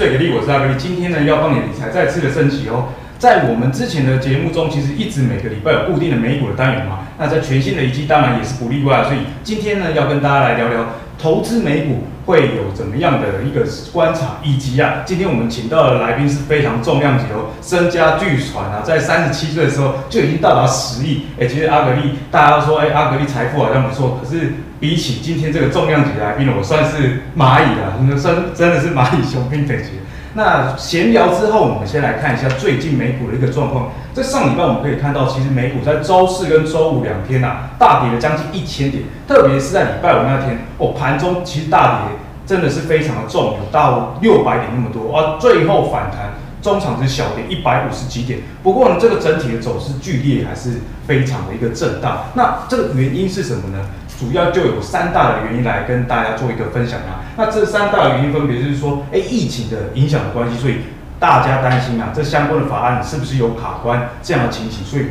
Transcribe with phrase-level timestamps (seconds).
[0.00, 0.72] 最给力，我是阿格力。
[0.78, 2.88] 今天呢，要帮你理财再次的升级哦。
[3.18, 7.00] 在我们之前的节目中，其实一直每个礼拜有固定的美股的单元嘛。
[7.18, 9.04] 那在全新的一季，当然也是不例外。
[9.04, 10.86] 所以今天呢，要跟大家来聊聊
[11.18, 21.26] 投资美股会有怎么样的一个观察，以及啊，今天我们请到的来宾是非常重量级哦，身家巨传啊，在三十七岁的时候就已经到达十亿。
[21.38, 24.54] 哎，其实阿格力，大家都说哎，阿格力财富好像不错，可是。
[24.80, 29.90] 比起今天这个重量级的来宾，我算是蚂蚁了， 真真的是蚂蚁雄兵等级。
[30.32, 33.90] 那闲聊之后，我们先来看一下最近美股的一个状况。
[34.14, 46.30] 在上礼拜我们可以看到，其实美股在周四跟周五两天啊，大跌了将近一千点，特别是在礼拜五那天，哦，盘中其实大跌真的是非常的重，有到六百点那么多，而最后反弹。
[46.62, 52.26] 中场是小跌一百五十几点，不过呢，这个整体的走势剧烈还是非常的一个震荡。
[52.34, 53.86] 那这个原因是什么呢？
[54.20, 57.24] 主要就有三大的原因来跟大家做一个分享啊。
[57.38, 60.80] 那这三大原因分别就是说，哎，疫情的影响的关系，所以
[61.18, 65.06] 大家担心啊，这相关的法案是不是有卡关这样的情形，所以。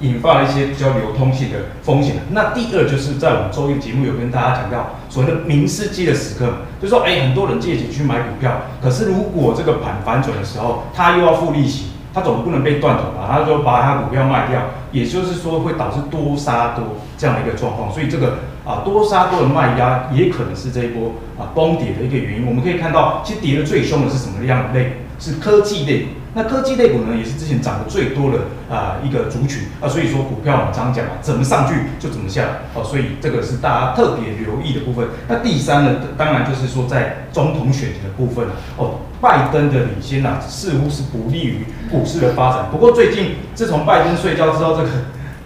[0.00, 2.16] 引发了一些比较流通性的风险。
[2.30, 6.46] 那第二就是在我们周一节目有跟大家讲到所谓的明斯基的时刻，
[6.82, 13.28] 就是说，哎，很多人借钱去买股票，可是如果这个盘反转的时候，他又要付利息，他总不能被断头吧？
[13.30, 17.90] 他就把他股票卖掉，也就是说会导致多杀多这样的一个状况。
[17.90, 22.46] 所以这个啊多杀多的卖压也可能是这一波啊崩跌的一个原因。
[22.46, 24.92] 我们可以看到，其实跌的最凶的是什么样的类？
[25.18, 26.08] 是科技类。
[26.36, 35.06] 那科技类股呢，也是之前涨得最多的啊、一个族群啊，所以说股票我们常讲啊，怎么上去就怎么下来哦，所以这个是大家特别留意的部分。
[35.28, 42.66] 那第三呢，当然就是说在总统选举的部分哦，拜登的领先啊，似乎是不利于股市的发展。
[42.72, 44.88] 不过最近自从拜登睡觉之后，这个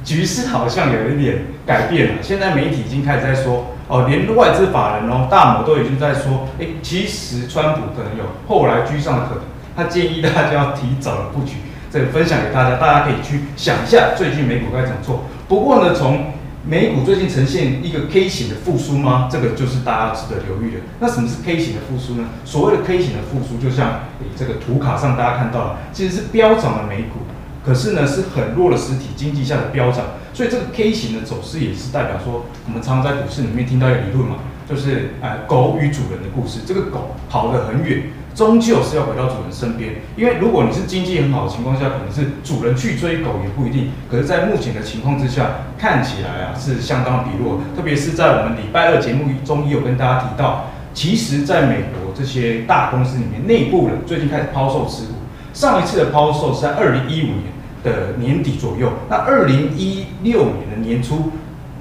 [0.04, 2.22] 局势好像有一点改变了。
[2.22, 9.44] 现在媒体已经开始在说哦，连外资法人哦，大摩都已经在说，哎，其实川普可能有后来居上的可能。
[9.76, 11.56] 他建议大家要提早的布局，
[11.90, 15.24] 这个分享给大家，大家可以去想一下最近美股该怎么做。
[15.46, 16.32] 不过呢，从
[16.66, 19.28] 美股最近呈现一个 K 型的复苏吗？
[19.30, 20.80] 这个就是大家值得留意的。
[20.98, 22.28] 那什么是 K 型的复苏呢？
[22.44, 24.00] 所谓的 K 型的复苏，就像
[24.36, 27.20] 这个图卡上大家看到了，其实是飙涨的美股，
[27.68, 30.06] 可是呢是很弱的实体经济下的飙涨。
[30.32, 34.36] 所以这个 K 型的走势也是代表说，我们常常在股市里面听到一个理论嘛，
[34.66, 36.60] 就是呃狗与主人的故事。
[36.66, 38.04] 这个狗跑得很远。
[38.34, 43.90] 终究是要回到主人身边，因为如果你是经济很好的情况下，可能是主人去追狗也不一定。
[44.08, 47.60] 可是，在目前的情况之下，看起来啊是相当疲弱。
[47.74, 55.14] 特别是在我们礼拜二节目中也有跟大家提到，其实在美国这些大公司里面，内部人最近开始抛售持股。
[55.52, 57.46] 上一次的抛售是在二零一五年
[57.82, 61.32] 的年底左右，那二零一六年的年初。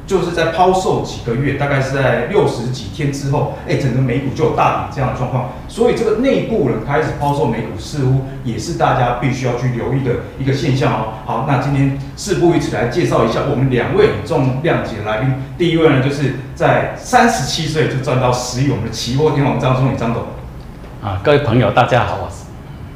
[0.07, 5.49] 就是在抛售几个月，大概是在六十几天之后，哎，整个美股就有大跌这样的状况。
[5.67, 11.07] 所以这个内部人开始抛售美股，似乎也是大家必须要去留意的一个现象哦。
[11.25, 15.33] 好，那今天事不宜迟，来介绍一下我们两位很重量级的来宾。
[15.57, 20.23] 第一位呢，就是在三十七岁就赚到十亿，我们的期货天王张忠谋张董。
[21.03, 22.36] 啊，各位朋友，大家好。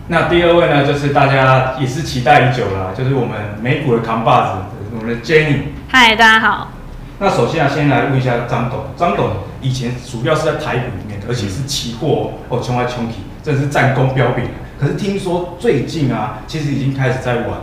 [0.07, 4.59] 那第二位呢，就是大家也是期待已久了，就是我们美股的扛把子，
[4.93, 5.57] 我们的 Jenny。
[5.87, 6.71] 嗨，大家好。
[7.19, 9.29] 那首先啊，先来问一下张董，张董
[9.61, 14.45] 以前主要是在台股里面，而且是期货哦，穷来穷去，真的是战功彪炳。
[14.79, 17.59] 可是听说最近啊，其实已经开始在玩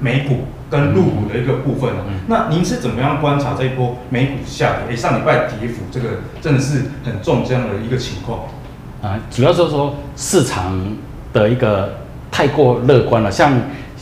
[0.00, 2.04] 美股跟陆股的一个部分了。
[2.08, 4.88] 嗯嗯、那您是怎么样观察这一波美股下跌？
[4.88, 6.08] 哎、欸，上礼拜跌幅这个
[6.42, 8.40] 真的是很重这样的一个情况
[9.00, 10.76] 啊，主要就是说市场
[11.36, 11.94] 的一个
[12.30, 13.52] 太过乐观了，像。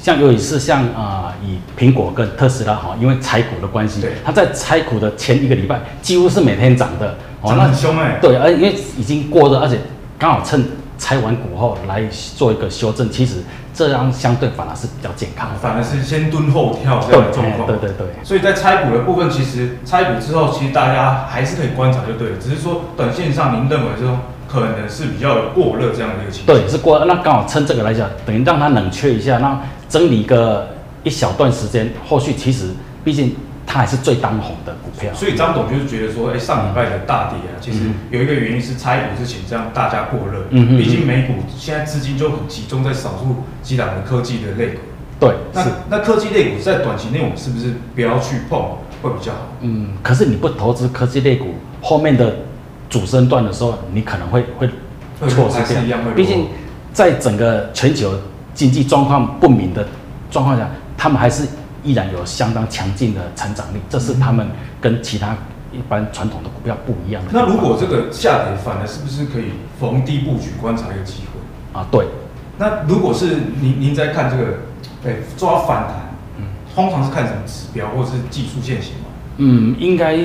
[0.05, 8.19] 像尤其是像啊、呃，以苹果跟特斯拉哈，因为拆股的关系，它在拆股的前一个礼拜几乎是每天涨的，涨得很凶哎。
[8.21, 9.79] 对，而因为已经过热，而且
[10.19, 10.63] 刚好趁
[10.99, 12.03] 拆完股后来
[12.37, 13.37] 做一个修正，其实
[13.73, 17.67] 这样相对反而是比较健康，反而是先蹲后跳这样的状况。
[17.67, 18.07] 对对对。
[18.23, 24.19] 所以在拆股的部分，其实拆股之后，其实大家还是可以观察就对了，只是说短线上您认为说
[24.55, 26.57] 可能是比较过热这样的一个情况。
[26.57, 29.61] 对，是过热，那刚好趁这个来讲，等于让它冷却一下，那。
[29.87, 30.69] 整理个
[31.05, 32.71] 一小段时间，后续其实
[33.05, 35.13] 毕竟它还是最当红的股票。
[35.15, 37.81] 所以张董就是觉得说，哎、欸，上礼拜的大跌啊，其实
[38.11, 40.41] 有一个原因是拆股之前这样大家过热。
[40.51, 40.79] 嗯嗯。
[40.79, 44.81] 毕竟美股现在资金就很集中在少数几档的科技的类股。
[45.21, 45.33] 对。
[45.53, 48.59] 那是那科技类股在短期内我们是不是不要去碰
[49.01, 49.39] 会比较好？
[49.61, 49.91] 嗯。
[50.03, 52.35] 可是你不投资科技类股，后面的
[52.95, 54.69] 主升段的时候，你可能会会
[55.29, 55.99] 错失掉。
[56.15, 56.47] 毕竟
[56.93, 58.15] 在整个全球。
[58.55, 59.85] 经济状况不明的
[60.31, 61.45] 状况下，他们还是
[61.83, 64.47] 依然有相当强劲的成长力，这是他们
[64.81, 65.37] 跟其他
[65.73, 67.31] 一般传统的股票不一样的。
[67.33, 69.47] 那如果这个下跌反而是不是可以
[69.81, 71.81] 逢低布局观察一个机会？
[71.81, 72.07] 啊，对。
[72.59, 74.45] 那如果是您您在看这个，
[75.03, 76.45] 对，抓反弹，嗯，
[76.77, 79.07] 通常是看什么指标或者是技术线型吗？
[79.39, 80.17] 嗯，应该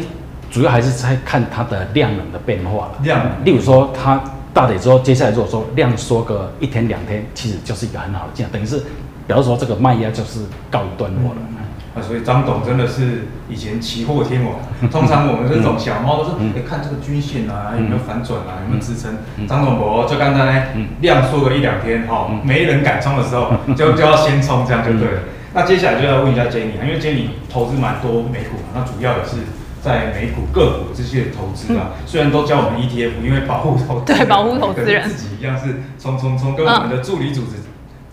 [0.49, 2.91] 主要还是在看它的量能的变化了。
[3.03, 4.21] 量能，例如说它
[4.53, 8.79] 大底之后，接下来如果说量缩个一天两天，其实就是一个很好的价，等于是，
[9.27, 10.41] 比如说这个卖压就是
[10.71, 11.37] 告一段落了。
[11.49, 11.55] 嗯
[11.95, 14.53] 啊，所以张董真的是以前期货天王。
[14.91, 19.17] 通常我们这种小猫都是，哎，看这个均线啊，有没有反转啊，有没有支撑。
[19.47, 25.21] 张总博就刚才量缩个一两天，哈，没人敢冲的时候， 就就要先冲，这样就对了。
[25.51, 29.37] 那接下来就要问一下 Jenny 啊，因为 Jenny 投资蛮多美股，那主要也是
[29.81, 31.91] 在美股个股这些投资啊。
[32.05, 37.57] 虽然都教我们 ETF，因为保护投对保护投资人自己一样是冲冲冲，跟我们的助理组织。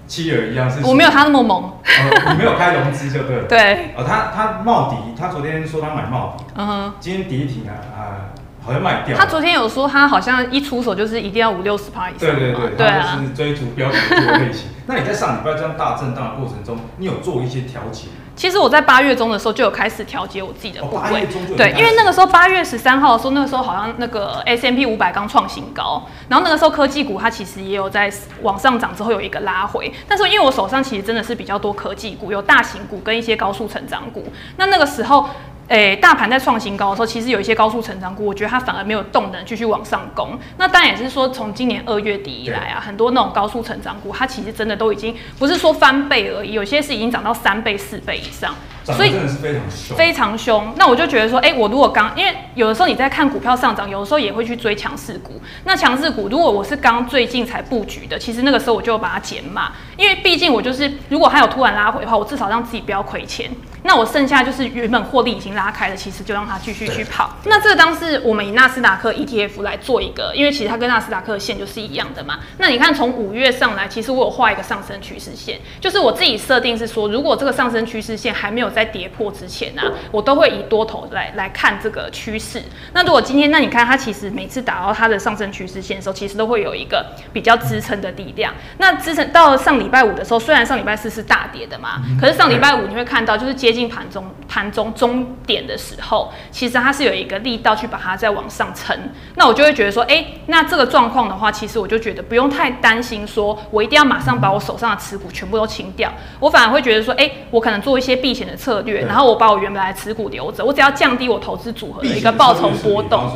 [0.09, 3.43] 妻儿一样是，我没有他那么猛，呃、你没有开融资就对了。
[3.49, 9.19] 对，呃，他他茂迪，他昨天说他买茂迪，嗯哼，今天跌停啊，啊、呃，好像卖掉。
[9.19, 12.21] 他昨天有说他好像一出手就是一定要五六十趴以上。
[12.21, 14.69] 对对对，对啊，他就是追逐标准的类型。
[14.87, 18.07] 那你在上礼拜这样大震荡的过程中，你有做一些调节？
[18.37, 28.13] 其实我在八月中的时候就有开始调节我自己的部位，对，因为那个时候八月十三号的时候，那个时候好像那个 S M P 五百刚创新高，然后那个时候科技股它其实也有在
[28.43, 34.25] 往上涨之后有一个拉回，但是因为我手上其实真的是比较多科技股，有大型股跟一些高速成长股，
[34.59, 35.29] 那那个时候。
[35.69, 40.39] 诶、欸，大盘在创新高的时候，其实有一些高速成长股，我觉得它反而没有动能继续往上攻。
[40.59, 48.55] 那当然也是说，从今年二月底以来啊，很多那种高速成长股，它其实真的都已经不是说翻倍而已，有些是已经涨到三倍、四倍以上。
[48.95, 50.75] 所以真的是非常凶，非常凶。
[50.77, 55.41] 那我就觉得说，哎、欸，我如果刚，因为有的时候你在看股票上涨，有的时候也会去追强势股。
[55.65, 63.51] 那强势股，如果我是刚最近才布局的，其实那个时候我就把它减码，因为毕竟我就是，如果还有突然拉回的话，我至少让自己不要亏钱。
[63.83, 67.37] 那我剩下就是原本获利已经拉开了，其实就让它继续去跑。
[67.45, 72.41] 那这个当是我们以纳斯达克 ETF 来做一个，因为其实它跟纳斯达克的线就是一样的嘛。
[72.59, 79.57] 那你看从五月上来，其实我有画一个上升趋势线，就是我自己设定是说，如果这个上升趋势线还没有在跌破之前。
[79.57, 82.63] 钱啊，我都会以多头来来看这个趋势。
[82.93, 88.53] 那如果今天，那你看它其实每次打到它的上升趋势线的时候，其实都会有一个比较支撑的力量。
[88.77, 98.95] 那支撑到了上礼拜五的时候，虽然上礼拜四是大跌的嘛，可是上礼拜五你会看到，就是接近盘中盘中终点的时候，其实它是有一个力道去把它再往上撑。
[99.37, 106.13] 那我就会觉得说，哎，那这个状况的话，其实我就觉得不用太担心，说我一定要马上把我手上的持股全部都清掉。
[106.41, 109.47] 我反而会觉得说，哎，我可能做一些避险的策略，然后我把。
[109.47, 113.31] 我原本来持股留着，我只要降低我投资组合的一个报酬波动。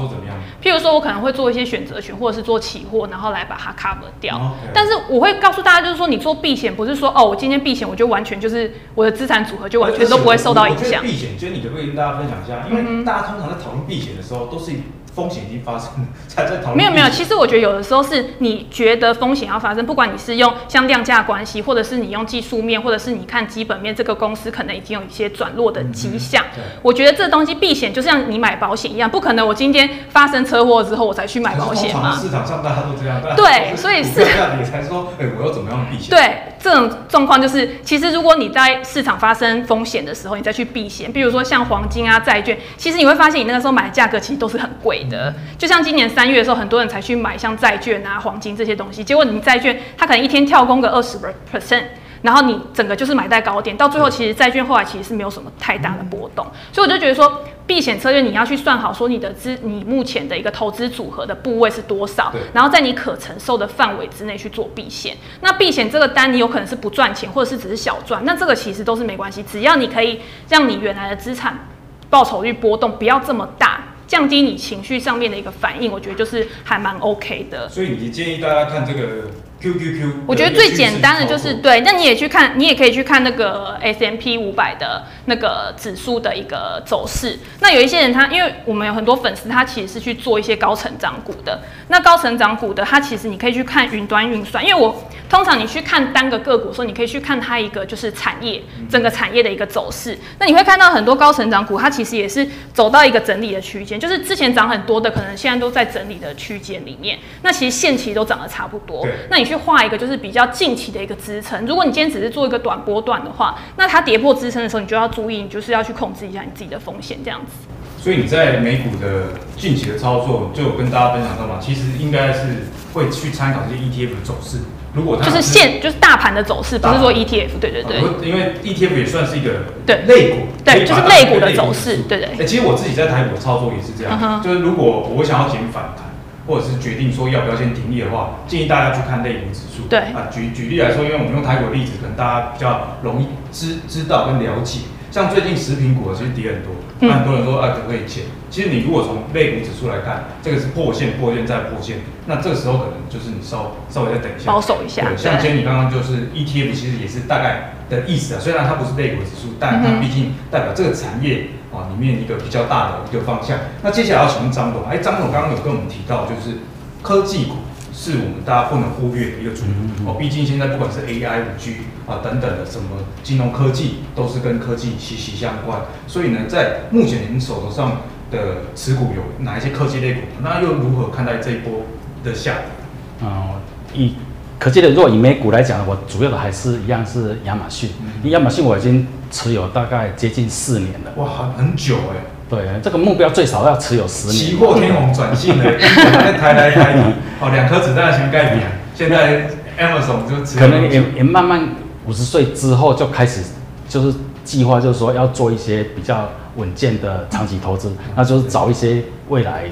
[0.61, 4.35] 譬如说，我可能会做一些选择权，或者是做期货，然后来把它 cover 掉。
[4.37, 4.71] Okay.
[4.75, 11.01] 但是我会告诉大家，就是说，你做避险不是说哦，我今天避险，我就完全就是我的资产组合就完全都不会受到影响。
[11.01, 12.67] 避险，就是你可不可以跟大家分享一下？
[12.69, 14.73] 因为大家通常在讨论避险的时候，都是。
[15.21, 15.91] 风险已经发生
[16.27, 16.77] 才在讨论。
[16.77, 26.43] 没有没有，其实我觉得有的时候是你觉得风险要发生，不管你是用像量价关系，或者是你用技术面，或者是你看基本面，这个公司可能已经有一些转弱的迹象。
[26.57, 32.17] 嗯、我觉得这东西避险就像你买保险一样，不可能我今天发生车祸之后我才去买保险嘛。
[32.17, 33.21] 市场上大家都这样。
[33.37, 34.21] 对，所以是。
[34.59, 36.11] 你才说，哎、欸，我要怎么样避险？
[36.11, 45.81] 对，这种状况就是，其实如果你在市场发生风险的时候，你再去避险，比如说像黄金啊、债券，其实你会发现你那个时候买的价格其实都是很贵的，就像。
[45.81, 51.17] 今年三月的时候，很多人才去买像债券啊、黄金这些东西，结果你债券它可能一天跳空个二十
[51.51, 51.85] percent，
[52.23, 65.17] 然后你整个就是买在高点，到最后其实债券后来其实是没有什么太大的波动，所以我就觉得说避险策略你要去算好，说你的资你目前的一个投资组合的部位是多少，然后在你可承受的范围之内去做避险。
[65.41, 71.69] 那避险这个单你有可能是不赚钱，或者是只是小赚，那这个其实都是没关系，只要你可以让你原来的资产
[72.09, 73.85] 报酬率波动不要这么大。
[74.07, 77.69] 降低你情绪上面的一个反应，我觉得就是还蛮 OK 的。
[77.69, 80.25] 所以你建议大家看这个 QQQ。
[80.27, 87.39] 我觉得最简单的就是对，那你也去看，你也可以去看那个 S M P 五百的那个指数的一个走势。
[87.61, 91.61] 那有一些人他，因为我们有很多粉丝，他其实是去做一些高成长股的。
[91.89, 95.05] 那高成长股的，它其实你可以去看云端运算，因为我。
[95.31, 100.19] 通常你去看单个个股的时候，你可以去看它一个就是产业整个产业的一个走势。
[100.41, 107.17] 那你会看到很多高成长股，它其实也是走到一个整理的区间，就是之前涨很多的，可能现在都在整理的区间里面。
[107.43, 109.07] 那其实线期都涨得差不多。
[109.29, 111.67] 那你去画一个就是比较近期的一个支撑。
[111.67, 117.53] 如果你今天只是做一个短波段的话，那它跌破支撑的时候，你就要注意，你就是要去控制一下你自己的风险这样子。
[117.99, 124.59] 所以你在美股的近期的操作，就有跟大家分享到嘛，其实应该是会去参考这些 ETF 的走势。
[124.95, 128.01] 如果它就是现，就是大盘的走势，不是说 ETF，对对对。
[128.29, 129.51] 因为 ETF 也算是一个
[129.87, 132.29] 对类股，对，就是类股的走势，对对。
[132.41, 136.10] 哎，其实我自己在台股的操作也是这样，就是如果我想要减反弹，
[136.51, 139.87] 或者是决定说要不要先停利的话，建议大家去看类股指数。
[139.89, 144.81] 对啊，举举例来说，因为我们用台股的例子，可能大家比较容易知知道跟了解。
[145.11, 148.25] 像最近食品股其实跌很多，那很多人说啊可不可以减？
[148.49, 155.03] 其实你如果从类股指数来看，这个是破线、破线再破线，那这个时候可能就是你稍稍微再等一下，保守一下。
[155.03, 158.41] 对，像今天你刚刚就是 ETF，其实也是大概的意思啊。
[158.41, 163.59] 虽然它不是类股指数，但它毕竟代表这个产业啊里面一个比较大的一个方向。
[163.83, 166.59] 那接下来要请问张总，哎，张总刚刚有跟我们提到，就是
[167.03, 167.57] 科技股。
[168.01, 170.17] 是我们大家不能忽略的一个主流哦。
[170.19, 171.77] 毕竟现在不管是 AI、五 G
[172.07, 175.83] 啊等等的什么金融科技，都是跟科技息息相关。
[176.07, 180.21] 所以呢，在目前您手头上的持股有哪一些科技类股？
[180.43, 181.83] 那又如何看待这一波
[182.25, 183.29] 的下跌？
[183.29, 183.61] 啊、
[183.93, 184.15] 嗯，以
[184.59, 187.91] 科技的，如果以美股来讲，我主要的还是一样是亚马逊。
[188.23, 191.13] 亚、嗯、马逊我已经持有大概接近四年了。
[191.17, 192.17] 哇，很很久哎。
[192.51, 194.37] 对，这个目标最少要持有十年。
[194.37, 197.01] 期货天红转性的， 台台台底，
[197.41, 198.61] 哦，两颗子弹先盖比。
[198.93, 201.69] 现在 Amazon 就可能也也慢慢
[202.07, 203.43] 五十岁之后就开始，
[203.89, 209.63] 就是计划就是说要做一些比较稳健的长期投资，嗯、那就是找一些未来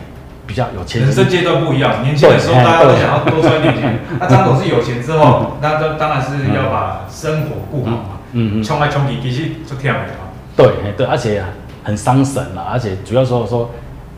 [0.46, 1.02] 比较有钱。
[1.02, 3.98] 人生阶段不一样，年轻的时候大家都想要多赚点钱。
[4.20, 8.02] 那张总是有钱之后，那当当然是要把生活顾好嘛。
[8.32, 8.62] 嗯嗯。
[8.62, 10.14] 冲来冲去，其实就跳没了。
[10.56, 11.42] 对对，而且。
[11.88, 13.70] 很伤神了，而且主要说说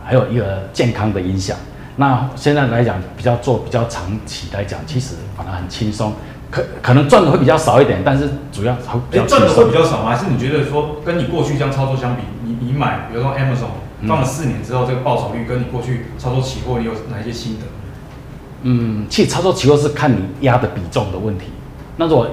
[0.05, 1.57] 还有一个健康的影响。
[1.95, 6.13] 那现在来讲，比较做比较长期来讲，其实反而很轻松，
[6.51, 10.11] 可可能赚的会比较少一点，但是主要会比较赚的会比较少吗？
[10.11, 17.67] 还是你觉得说跟你过去这样操作相比，你你买比如说 Amazon 放了四年之后，这个报酬率跟你过去操作期货，你有哪一些心得？
[18.63, 21.45] 嗯，其实操作期货是看你压的比重的问题。
[21.97, 22.29] 那如果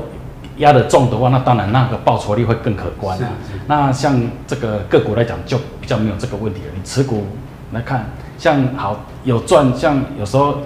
[0.58, 3.30] 压得重的话，那当然那个报酬率会更可观啊。
[3.68, 6.68] 那像这个个股来讲，就比较没有这个问题了。
[6.76, 7.26] 你持股
[7.72, 10.58] 来看，像好有赚，像有时候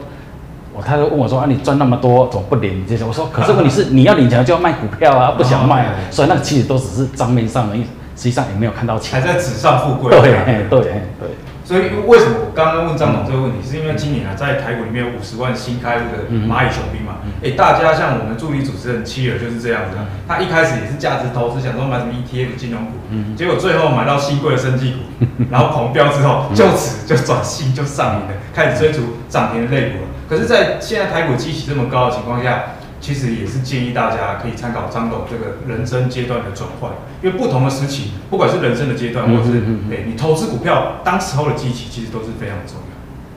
[0.74, 3.04] 我太太问我说啊，你赚那么多，怎么不领这些？
[3.04, 10.12] 我说，可是问题是你要领钱就要卖股票啊，不想卖，啊所以那其实都只是账面上的意思，实际上也没有看到钱，还在纸上富贵。
[10.12, 10.82] 对对对。
[10.82, 11.30] 对
[11.64, 17.11] 所以为什么我刚刚问张总这个问题，是因为今年啊，在台股里面有五十万新开户的蚂蚁雄兵嘛？
[17.44, 19.98] 哎，大家像我们助理主持人七儿就是这样子，
[20.28, 22.92] 他一开始也是价值投资，想说买什么 ETF 金融股，
[23.36, 25.00] 结果最后买到新贵的生技股，
[25.50, 30.08] 然后狂飙之后，就此就转性就上瘾了，开始追逐涨停的类股了。
[30.30, 32.64] 可是，在现在台股基期这么高的情况下，
[33.02, 39.58] 其实也是建议大家可以参考张董这个人生阶段的转换，因为不同的时期，不管是人生的阶段，或者是
[39.92, 42.82] 哎你投资股票当时候的基期，其实都是非常重要。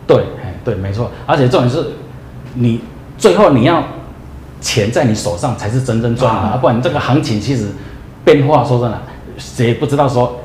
[0.06, 0.24] 对，
[0.64, 1.10] 对，没错。
[1.26, 1.94] 而且重点是，
[2.54, 2.80] 你
[3.18, 3.83] 最后你要
[4.61, 7.68] 钱在你手上才是真正赚的，啊，不然这个行情其实
[8.25, 9.00] 变化，说真的，
[9.38, 10.40] 谁也不知道说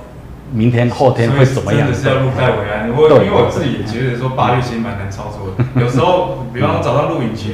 [0.52, 1.88] 明天后天会怎么样。
[1.88, 2.90] 真的是要入袋为安。
[2.90, 7.54] 我因为我自己也觉得说八月其实蛮难操作的，有时候比方说早上录影前。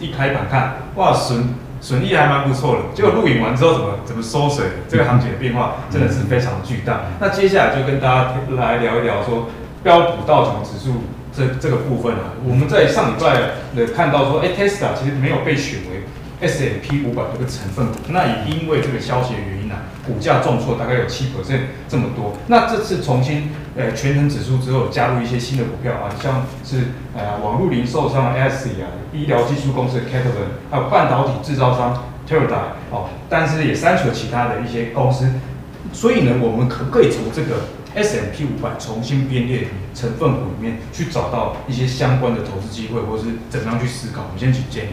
[0.00, 2.80] 一开盘看，哇，损损益还蛮不错的。
[2.92, 4.66] 结果录影完之后，怎么怎么缩水？
[4.86, 7.02] 这个行情的变化真的是非常巨大。
[7.20, 9.46] 那接下来就跟大家来聊一聊说
[9.82, 11.04] 标普道琼指数
[11.36, 12.34] 这这个部分啊。
[12.44, 16.02] 我们在上礼拜的看到说，哎，Tesla 其实没有被选为
[16.40, 22.36] S M P 五百这个成分股，那也因为这个消息的原因呢、啊，股价重挫大概有七 percent 这么多。
[22.48, 32.58] 那这次重新呃权衡指数之后，加入一些新的股票啊，像是呃网络零售商 ASI 啊，医疗技术公司的 Catalent，还有半导体制造商 t e r a d a
[32.90, 35.28] 哦，但是也删除了其他的一些公司。
[35.92, 44.22] 所以呢，我们可不可以从这个 S&P 五百重新编列成分股里面去找到一些相关的投资机会，或是怎么样去思考？
[44.26, 44.88] 我们先请建议。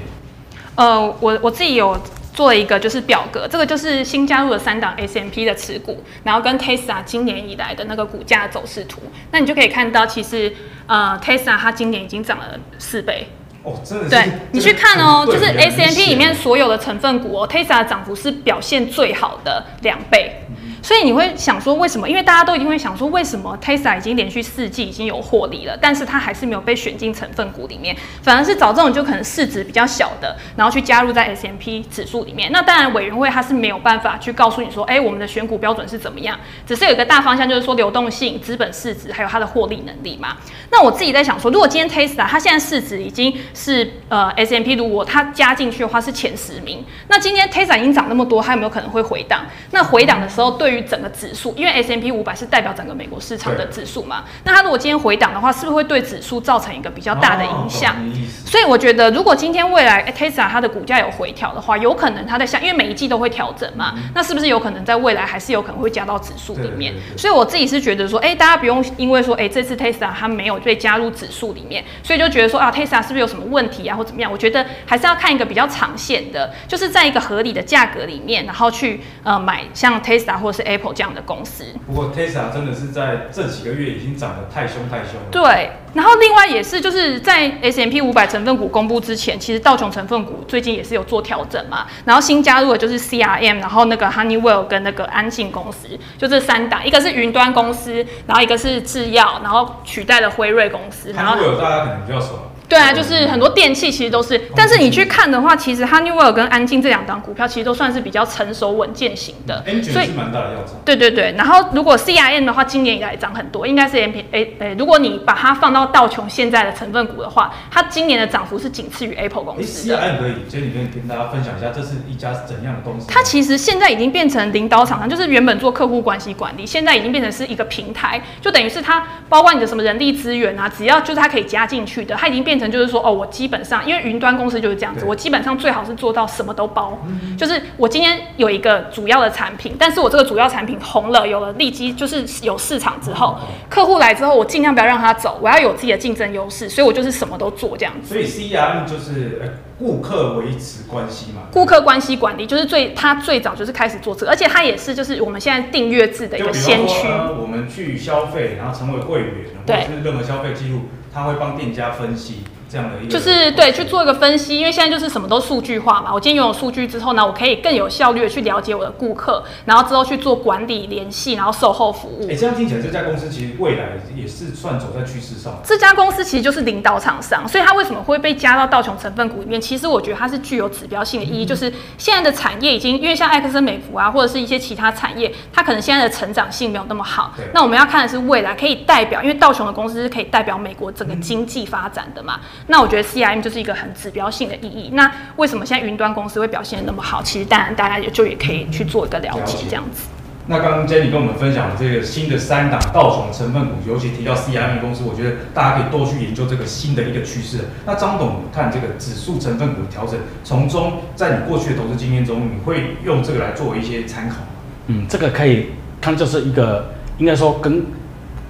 [0.75, 2.00] 呃，我我自己有
[2.34, 10.53] 做一个就是表格，这个就是新加入的三档 S M P 的持股，然后跟 Tesla 今年以来的那个股价走势图，那你就可以看到，其实
[10.88, 13.27] 呃 Tesla 它今年已经涨了四倍。
[13.63, 14.10] 哦，真的是。
[14.10, 20.43] 对，你去看哦，就是 S M P 里面所有的成分股哦，Tesla 的涨幅是表现最好的两倍。
[20.82, 22.10] 所以你会想说为什么？
[22.10, 32.52] 因为大家都一定会想说，为什么 Tesla 已经连续四季已经有获利了，但是它还是没有被选进成分股里面，反而是找这种就可能市值比较小的，然后去加入在 S M P 指数里面。
[32.52, 40.38] 那当然，委员会它是没有办法去告诉你说，哎，我们的选股标准是怎么样，只是有一个大方向，就是说流动性、资本市值还有它的获利能力嘛。
[40.72, 49.46] 那我自己在想说，如果今天 Tesla 它现在市值已经是呃 S M P，如果它加进去的话是前十名，那今天 Tesla 已经涨那么多，它有没有可能会回档？
[49.72, 57.94] 那回档的时候对对于整个指数，因为 S M P 五百是代表整个美国市场的指数嘛，那它如果今天回档的话，是不是会对指数造成一个比较大的影响？
[57.94, 58.00] 哦、
[58.46, 66.94] 所以我觉得，如果今天未来 Tesla 它的股价有回调的话，有可能它在下，因为每一季都会调整嘛，嗯、那是不是有可能在未来还是有可能会加到指数里面？
[66.94, 74.32] 对对对对，所以我自己是觉得说，哎，大家不用因为说，哎，这次 Tesla 它没有被加入指数里面，所以就觉得说啊，Tesla 是不是有什么问题啊，或怎么样？
[74.32, 81.65] 我觉得还是要看一个比较长线的，就是在一个合理的价格里面，然后去呃买像 Tesla 或者是 Apple 这样的公司。
[81.88, 85.27] 不过 Tesla 真的是在这几个月已经涨得太凶太凶了。
[85.32, 85.72] 对。
[85.94, 91.86] 然后另外也是就是在 S M P 五百成分股公布之前，其实道琼成分股最近也是有做调整嘛。
[92.06, 101.12] 然后新加入的就是 CRM，然后那个 Honeywell 跟那个安信公司，就这三档，一个是云端公司，然后一个是制药，然后取代了辉瑞公司。
[101.12, 102.50] 然后 Honeywell 大家可能比较熟。
[102.72, 110.75] 对啊，就是很多电器其实都是，但是你去看的话，其实 Honeywell 跟安进这两档股票其实都算是比较成熟稳健型的，所以是蛮大的药厂。
[110.86, 119.98] 对对对，然后如果 CRM 的话，今年以来涨很多，应该是 M P A 诶，如果你把它放到道琼现在的成分股的话，它今年的涨幅是仅次于 Apple 公司的。
[119.98, 123.08] CRM 可以，今天你可以跟大家分享一下，这是一家怎样的公司？
[123.10, 133.27] 它其实现在已经变成领导厂商，就是原本做客户关系管理，现在已经变成是一个平台，就等于是它包括你的什么人力资源啊，只要就是它可以加进去的，它已经变成就是说哦，我。
[133.32, 137.01] 基本上，因为云端公司就是这样子，我基本上最好是做到什么都包，
[137.38, 143.39] 就是我今天有一个主要的产品，但是我这个主要产品红了，有了利基，就是有市场之后，
[143.70, 148.13] 客户来之后，我尽量不要让他走，我要有自己的竞争优势，所以我就是什么都做这样子。
[148.13, 157.08] 所以 CRM 就是顾客维持关系嘛，顾客关系管理就是最他最早就是开始做这个，而且他也是就是我们现在订阅制的一个先驱。
[157.39, 159.34] 我们去消费，然后成为会员，
[159.65, 160.82] 或者是任何消费记录，
[161.13, 162.44] 他会帮店家分析。
[162.72, 166.13] 这样的一个就是对去做一个分析，因为现在就是什么都数据化嘛。
[166.13, 172.28] 我今天拥有数据之后呢，我可以更有效率的去了解我的顾客，然后之后去做管理、联系，然后售后服务。
[172.30, 175.60] 哎，这样听起来这家公司其实未来也是算走在趋势上。
[175.66, 179.60] 这家公司其实就是领导厂商，所以它为什么会被加到道琼成分股里面？
[179.60, 187.34] 其实我觉得它是具有指标性的意义，嗯、就是现在的产业已经，因为像艾克森美孚啊，或者是一些其他产业，它可能现在的成长性没有那么好。
[187.54, 192.39] 那我们要看的是未来可以代表，因为道琼的公司是可以代表美国整个经济发展的嘛。
[192.43, 193.41] 嗯、那我觉得 CRM。
[193.41, 194.91] 就是一个很指标性的意义。
[194.93, 197.24] 那为什么现在云端公司会表现的那么好？
[197.24, 200.04] 其实当然大家也就也可以去做一个了解，这样子。
[200.45, 207.60] 那刚刚 Jenny 跟我们分享的这个新的三档道琼成分股，尤其提到 CRM 公司，我觉得大家可以多去研究这个新的一个趋势。
[207.84, 214.47] 那张董看这个指数成分股的调整，从中在你过去的投资经验中，你会用这个来作为一些参考吗？
[214.86, 215.69] 嗯，这个可以
[216.00, 217.84] 看就是一个应该说跟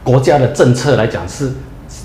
[0.04, 1.54] 国家的政策来讲是。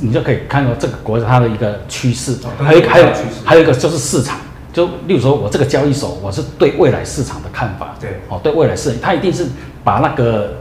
[0.01, 3.07] 你就可以看到这个国家它的一个趋势，还有还有
[3.45, 4.39] 还有一个就是市场，
[4.73, 9.47] 就例如说我这个交易所，我是对未来市场的看法，对，哦，对未来市场，它一定是
[9.83, 10.59] 把那个，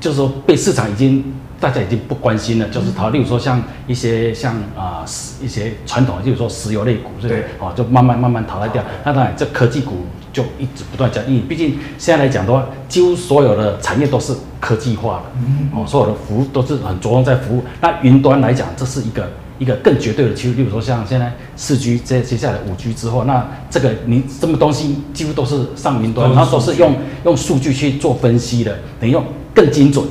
[0.00, 5.04] 就是说被市场已经大家已经不关心了，就是它，例如说像一些像啊
[5.40, 10.06] 一些传统，例如说石油类股，对，哦，就慢慢慢慢淘汰掉，那当然这科技股。
[10.32, 17.62] 就一直不断讲，因为毕竟现在来讲的话，几乎所有的产业都是科技化的，哦，所有的服务都是很着重在服务。
[17.82, 20.54] 那云端来讲，这是一个一个更绝对的趋势。
[20.54, 29.22] 例如说，像现在四 G，接接下来五 G 之后，那这个你什么东西几乎都是上云端，然后都是用用数据去做分析的，等于用
[29.54, 30.02] 更精准。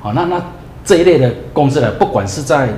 [0.00, 0.42] 好，那那
[0.82, 2.68] 这一类的公司呢，不管是在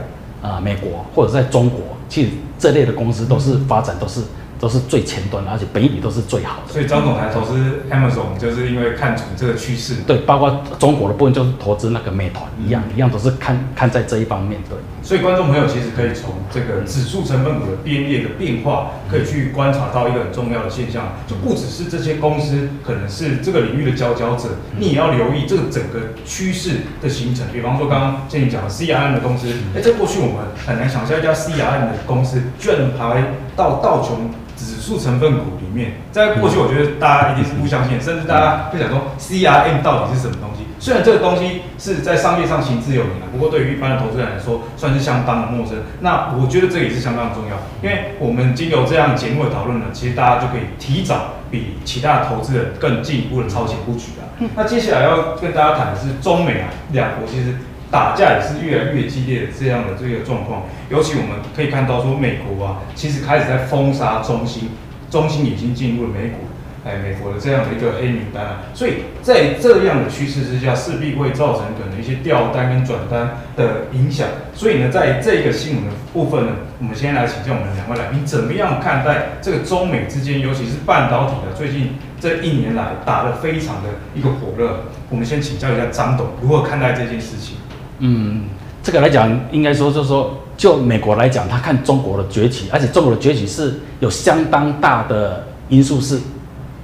[0.42, 4.20] 啊、呃、美国或者在中国，其实这类的公司都是发展都是。
[4.61, 6.73] 都是最前端的，而且本益比都是最好的。
[6.73, 9.94] 所以张总来投资 Amazon 就是因为看准这个趋势。
[10.07, 14.61] 对，包括中国的部分就是投资那个美团一样，一样都是看看在这一方面。
[14.68, 14.77] 对。
[15.03, 27.46] 所以观众朋友其实可以从这个指数成分股的编列的变化，可以去观察到一个很重要的现象，就不只是这些公司可能是这个领域的佼佼者，你也要留意这个整个趋势的形成。
[27.51, 33.25] 比方说刚刚建议讲的 CRM 的公司，哎，在过去我们很难想象一家 CRM 的公司居然排
[33.61, 34.31] 到道琼。
[34.61, 40.66] 指数成分股里面，在过去我觉得大家一定是不相信，甚至大家会想说 CRM 到底是什么东西？
[40.79, 45.77] 虽然这个东西是在商业上行之有年，不过对于一般的投资人来说，算是相当的陌生。
[46.01, 54.29] 那我觉得这也是相当的重要，因为我们经由这样节目的讨论呢，其实大家就可以提早比其他的投资人更进一步的超前布局啊。
[54.55, 57.55] 那接下来要跟大家谈的是中美啊两国其实。
[57.90, 64.70] 打架也是越来越激烈的这样的这个状况，尤其我们可以看到说，美国啊，其实开始在封杀中芯，
[65.11, 66.37] 中芯已经进入了美股。
[66.83, 68.62] 哎美国的这样的一个黑名单啊。
[68.72, 74.26] 所以在这样的趋势之下，势必会造成可能一些调单跟转单的影响。
[74.55, 84.85] 所以呢，在这个新闻的部分呢，我们先来请教我们两位来宾，怎么样看待这个中美之间，尤其是半导体的最近这一年来打得非常的一个火热。
[85.11, 87.57] 我们先请教一下张董，如何看待这件事情？
[88.00, 88.42] 嗯，
[88.82, 90.36] 这个来讲，应该说就是说。
[90.60, 96.20] 就美国来讲，他看中国的崛起，而且中国的崛起是有相当大的因素，是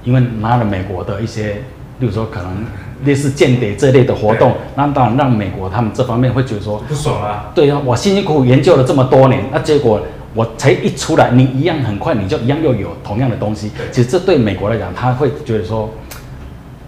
[0.03, 1.61] 因为拿了美国的一些，
[1.99, 2.65] 例如说可能
[3.05, 7.51] 类似间谍这类的活动，那当然让美国他们这方面会觉得说不爽啊。
[7.53, 10.01] 对啊，我辛辛苦苦研究了这么多年，那结果
[10.33, 13.69] 我才一出来，你一样很快你就一样又有同样的东西。
[13.91, 15.87] 其实这对美国来讲，他会觉得说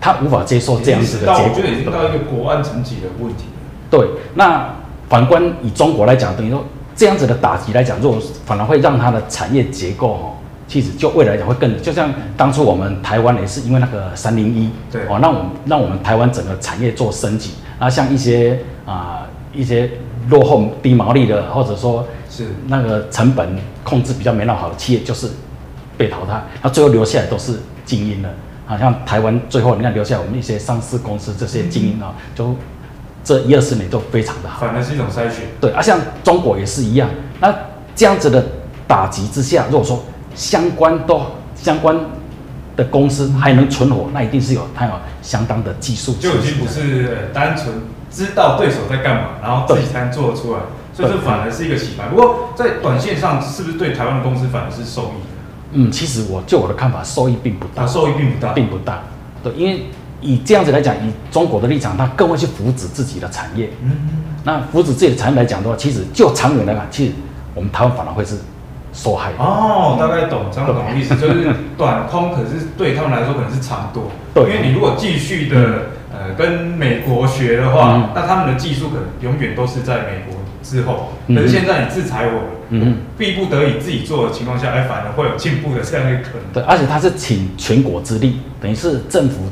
[0.02, 1.52] 他无法接受这样子的结果。
[1.52, 3.44] 我觉得已经到一个国安层级的问题。
[3.90, 4.70] 对，那
[5.08, 6.64] 反观以中国来讲，等于说。
[6.96, 10.36] 这样子的打击来讲，如果反而会让它的产业结构哦，
[10.68, 19.90] 其实就未来来讲会更，就像当初我们台湾也是因为那个三零一，对哦，让我们让我们台湾整个产业做升级，那像一些啊、呃、一些
[20.28, 23.48] 落后低毛利的，或者说是那个成本
[23.82, 25.30] 控制比较没那么好的企业，就是
[25.96, 28.30] 被淘汰，那最后留下来都是精英了，
[28.66, 32.54] 好像台湾最后你看留下来我们一些上市公司这些精英啊，就。
[33.30, 35.46] 这一二十年都非常的好，反而是一种筛选。
[35.62, 37.08] 对啊，像中国也是一样。
[37.40, 37.54] 那
[37.96, 38.44] 这样子的
[38.88, 41.22] 打击之下，如果说相关都
[41.54, 41.96] 相关
[42.76, 46.16] 的公司还能存活，那一定是有它有相当的技术。
[46.20, 47.68] 就已经不是单纯
[48.10, 50.62] 知道对手在干嘛，然后自己才能做得出来，
[50.92, 52.08] 所以这反而是一个洗牌。
[52.08, 55.74] 不过在短线上，是不是对台湾的公司反而是受益？
[55.74, 57.84] 嗯，其实我就我的看法，收益并不大。
[57.84, 59.04] 啊，收益并不大，并不大。
[59.44, 59.86] 对，因为。
[60.22, 63.70] 以这样子来讲，以中国的立场，他更会去扶持自己的产业。
[63.84, 63.92] 嗯，
[64.44, 67.14] 那扶持自己的产业来讲的话，其实就长远来讲，其实
[67.56, 68.36] 我们台湾反而会是
[68.92, 69.38] 受害的。
[69.38, 74.04] 哦，大概懂张总的意思，就是短空，可是对他们来说可能是长多。
[74.34, 81.14] 对，因为你如果继续的、嗯、呃跟美国学的话，嗯、那他们的技术可能永远都是在美国之后。
[81.28, 86.42] 可是现在你制裁我，嗯，逼不得已自己做的情况下，哎，反而会有进步的这样一个可能。
[86.54, 89.44] 对，而且他是倾全国之力，等于是政府。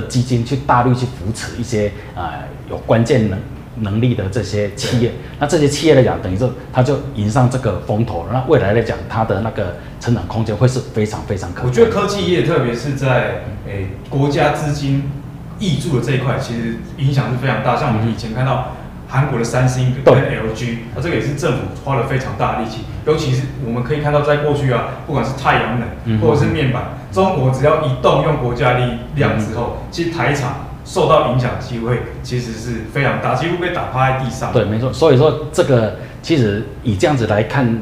[0.00, 3.38] 的基金去大力去扶持一些啊、呃、有关键能
[3.80, 8.30] 能力的这些企业，那这些企业来讲，等于说它就迎上这个风头了。
[8.32, 11.66] 那未来来讲，它的那个成长空间会是非常非常可。
[11.66, 15.10] 我觉得科技业，特别是在诶、欸、国家资金
[15.58, 17.76] 挹注的这一块，其实影响是非常大。
[17.76, 18.72] 像我们以前看到。
[19.08, 22.80] 韩国的三星跟 LG，啊，这个也是政府花了非常大的力气。
[23.06, 26.82] 尤其是我们可以看到，在过去啊，不管是太阳能或者是面板，
[27.16, 34.52] 中国只要一动用国家力量之后，其实台场受到影响的机会其实是非常大，几乎被打趴在地上。
[34.52, 34.92] 对，没错。
[34.92, 37.80] 所以说，这个其实以这样子来看，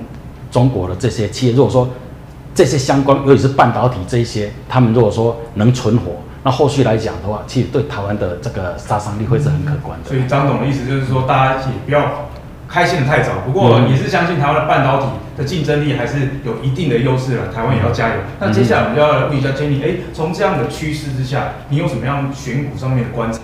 [0.52, 1.88] 中国的这些企业，如果说
[2.54, 6.12] 这些相关，尤其是半导体这一些，他们如果说能存活。
[6.44, 10.10] 那后续来讲的话，其实对台湾的这个杀伤力会是很可观的。
[10.10, 12.28] 所以张总的意思就是说，大家也不要
[12.74, 13.34] 开心的太早。
[13.46, 15.06] 不过也是相信台湾的半导体
[15.37, 18.14] 的竞争力还是有一定的优势了，台湾也要加油。
[18.40, 23.38] 那接下来我们就要问一下 Jenny，哎，从这样的趋势之下，你有什么样选股上面的观察？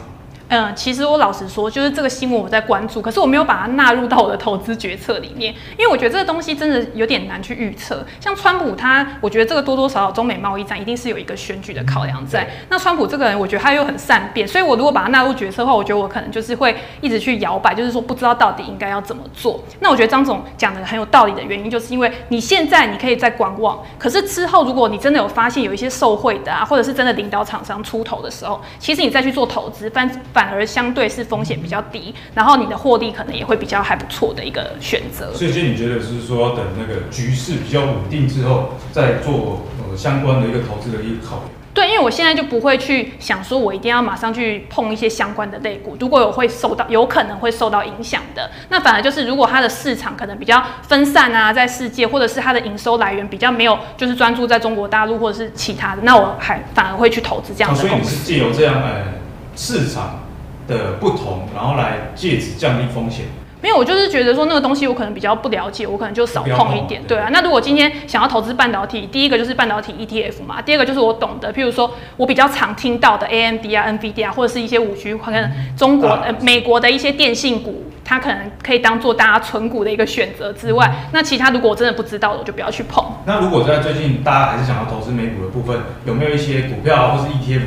[0.50, 8.04] 嗯，其实我老实说，就是这个新闻我在关注，可是我没有把它纳入到我的投资决策里面，因为我觉得这个东西真的有点难去预测。
[8.18, 12.50] 像川普他，我觉得这个多多少少中美贸易战一定是有一个选举的考量在。
[12.68, 19.62] 那川普这个人，我觉得他又很善变，所以我如果把它纳入决策的话，我觉得我可能就是会一直去摇摆，就是说不知道到底应该要怎么做。
[19.78, 31.24] 那我觉得张总讲的很有道理的原因，就是因为你现在你可以在观望，可是之后如果你真的有发现有一些受贿的啊，或者是真的领导厂商出头的时候，其实你再去做投资，反反而相对是。
[31.30, 35.32] 风险比较低，然后你的获利可能也会比较还不错的一个选择。
[35.32, 41.42] 所以，就你觉得是说，等那个局势比较稳定之后，再做呃相关的一个投资的一个考虑。
[41.72, 45.96] 对，因为我现在就不会去想说，我一定要马上去碰一些相关的类股。
[46.00, 57.88] 如果有会受到，有可能会受到影响的，那反而就是如果它的市场可能比较分散啊，在世界，或者是它的营收来源比较没有，就是专注在中国大陆或者是其他的，那我还反而会去投资这样的公司。
[57.88, 59.20] 所以你是借由这样呃
[59.54, 60.24] 市场
[60.70, 63.26] 的不同，然后来借此降低风险。
[63.62, 67.02] 没有，我就是觉得说那个东西我可能比较不了解，我可能就少碰一点。
[67.06, 83.04] 对啊，那如果今天想要投资半导体，第一个就是半导体 ETF 嘛，第二个就是我懂的，譬如说我比较常听到的 AMD 啊、NVIDIA 啊，或者是一些五 G，可能中国呃美国的一些电信股，它可能可以当做大家存股的一个选择之外，那其他如果我真的不知道的，我就不要去碰。
[83.26, 87.60] 那如果在最近大家还是想要投资美股的部分，有没有一些股票或是 ETF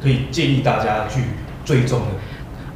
[0.00, 1.22] 可以建议大家去
[1.64, 2.06] 追踪的？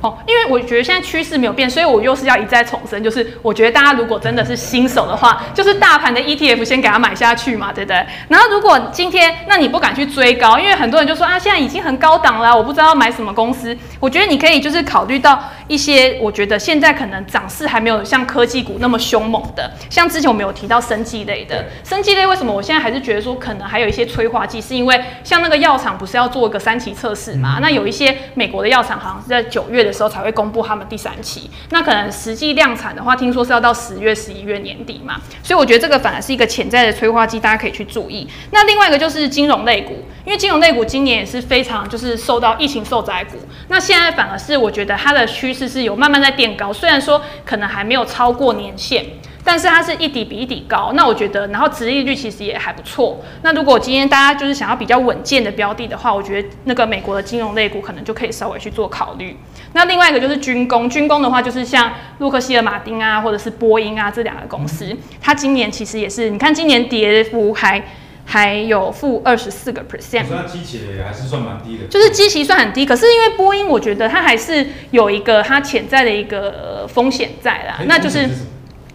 [0.04, 8.04] 哦，因为我觉得现在趋势没有变，所以我又是要一再重申，就是我觉得大家如果真的是新手的话，就是大盘的 ETF 先给它买下去嘛，对不对？
[8.28, 13.74] 然后如果今天那你不敢去追高，因为很多人就说啊，现在已经很高档了，我不知道要买什么公司。
[13.98, 27.60] 我觉得你可以就是考虑到一些，我觉得现在可能涨势还没有像科技股那么凶猛的，像之前我们有提到生技类的，生技类为什么我现在还是觉得说可能还有一些催化剂，是因为像那个药厂不是要做一个三期测试嘛？
[27.62, 38.28] 那有一些美国的药厂好像是在九月的时候才会公布他们第三期，那可能实际量产的话，听说是要到十月、十一月年底嘛，所以我觉得这个反而是一个潜在的催化剂，大家可以去注意。
[38.50, 49.06] 那另外一个就是金融类股，因为金融类股今年也是非常就是受到疫情受灾股，那现在反而是我觉得它的趋势是有慢慢在垫高，虽然说可能还没有超过年线。
[49.46, 53.22] 但是它是一底比一底高，那我觉得，然后殖利率其实也还不错。
[53.42, 59.36] 那如果今天大家就是想要比较稳健的标的的话，我觉得那个美国的金融类股可能就可以稍微去做考虑。
[59.74, 67.84] 那另外一个就是军工，军工的话就是像洛克希尔马丁啊，或者是波音啊这两个公司，它今年其实也是，你看今年跌幅还
[68.24, 72.86] 还有负二十四个 percent，它基期也还是算蛮低的，就是基期算很低。
[72.86, 78.28] 可是因为波音，我觉得它还是有一个它潜在的一个风险在啦，那就是。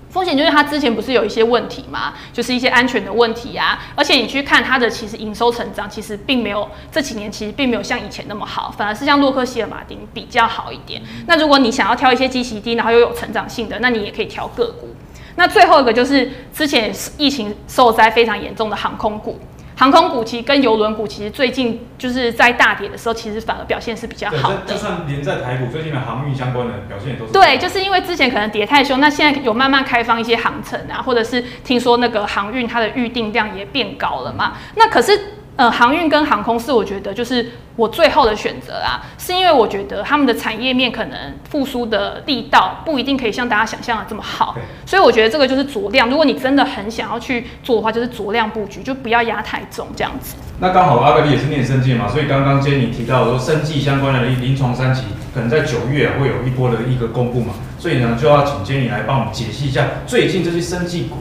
[0.10, 2.14] 风险就是它之前不是有一些问题嘛？
[2.34, 11.02] 就是一些安全的问题啊，而且你去看它的其实营收成长，其实并没有这几年其实并没有像以前那么好，反而是像洛克希尔马丁比较好一点。
[11.28, 14.96] 那如果你想要挑一些基息低，然后又有成长性的，那你也可以挑个股。
[15.36, 19.40] 那最后一个就是之前疫情受灾非常严重的航空股。
[19.80, 24.60] 航空股其实跟邮轮股其实最近就是在大跌的时候，其实反而表现是比较好的。
[24.66, 27.32] 就算连在台股最近的航运相关的表现也都是。
[27.32, 34.58] 对，就是因为之前可能跌太凶，那现在有慢慢开放一些航程啊，或者是听说那个航运它的预定量也变高了嘛。
[34.76, 35.18] 那可是。
[35.60, 37.46] 呃，航运跟航空是我觉得就是
[37.76, 46.10] 我最后的选择啦，是因为我觉得他们的产业面可能复苏的力道不一定可以像大家想象的这么好，所以我觉得这个就是酌量。
[46.10, 50.38] 如果你真的很想要去做的话，就是酌量布局，就不要压太重这样子。
[50.62, 61.18] 那刚好阿格力也是念生技嘛，所以刚刚 Jenny 提到说生技相关的临床三期可能在九月会有一波的一个公布嘛，所以呢就要请 Jenny 来帮我们解析一下最近这些生技股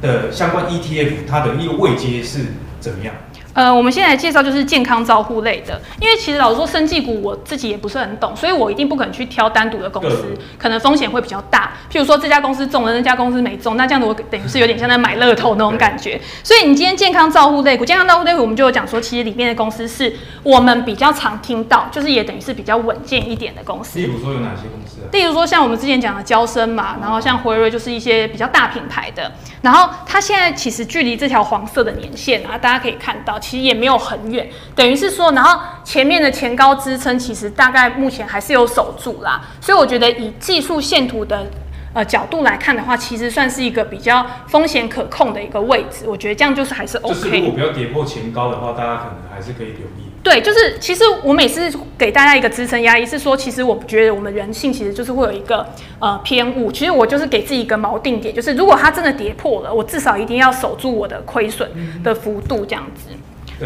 [0.00, 2.46] 的相关 ETF 它的一个位阶是
[2.78, 3.12] 怎么样。
[3.54, 11.72] 呃，我们现在来介绍就是健康照护类的，因为其实老实说，生技股我自己也不是很懂，所以我一定不可能去挑单独的公司，可能风险会比较大。
[11.90, 16.20] 譬如说这家公司中了，那家公司没中，那这样子我等于是有点像在买乐透那种感觉。
[16.42, 20.12] 所以你今天健康照护类股，健康照护类股我们就有讲说，其实里面的公司是
[20.42, 23.98] 我们比较常听到，就是也等于是比较稳健一点的公司。
[23.98, 25.12] 例如说有哪些公司啊？
[25.12, 34.22] 例如说像我们之前讲的交生嘛，然后像辉瑞就是一些比较大品牌的，然后它现在其实距离这条黄色的年线啊，大家可以看到，其实也没有很。
[34.32, 41.46] 远，等于是说，然后前面的前高支撑其实大概目前还是有守住啦，所以我觉得以技术线图的
[41.92, 46.06] 呃角度来看的话，其实算是一个比较风险可控的一个位置。
[46.06, 47.14] 我觉得这样就是还是 OK。
[47.14, 50.08] 就是如果不要跌破前高的话，大家可能还是可以留意。
[50.22, 55.66] 对，就是其实我每次给大家一个支撑压力是说，其实我觉得我们人性其实就是会有一个
[55.98, 56.70] 呃偏误。
[56.70, 61.68] 其实我就是给自己一个锚定点，就是如果它真的跌破了，我至少一定要守住我的亏损
[62.04, 63.08] 的幅度这样子。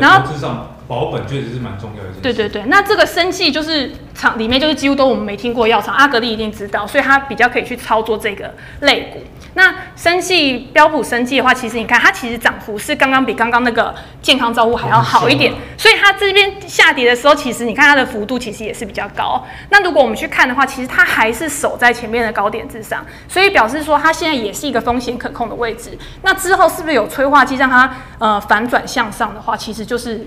[0.01, 2.11] 然后至少保本确实是蛮重要的。
[2.23, 9.23] 对对对，那这个生气就是厂里面就是几乎都我们没听过药厂，阿格力一定知道，所以他比较可以去操作这个类股。
[9.57, 19.42] 那生技标普生技的话，其实你看它其实涨幅是刚刚比刚刚那个健康照护还要好一点，所以它这边下跌的时候，其实你看它的幅度其实也是比较高。
[19.71, 25.99] 那如果我们去看的话，其实它还是守在前面的高点之上，所以表示说它现在也是一个风险可控的位置。
[26.21, 30.27] 那之后是不是有催化剂让它呃反转向上的话，其实就是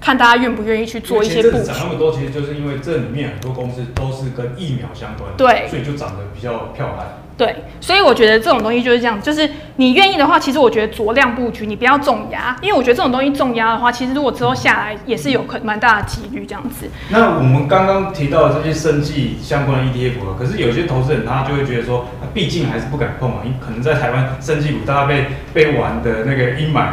[0.00, 1.64] 看大家愿不愿意去做一些布局。
[1.64, 7.06] 涨那么多，其实就是因为这里面很多公司都是跟疫苗相关的，对，所以就涨得比较漂亮。
[7.38, 16.90] 对，所以我觉得这种东西就是这样，就是你愿意的话，其实我觉得酌量布局，你不要重压，因为我觉得这种东西重压的话，其实如果之后下来也是有可蛮大的几率这样子。
[17.10, 26.88] 那我们刚刚提到的这些生技相关的 ETF，可是有些投资人他就会觉得说，毕竟还是不敢碰嘛，因可能在台湾生技股大家被被玩的那个阴霾